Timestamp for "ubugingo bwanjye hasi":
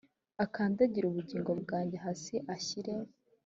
1.07-2.33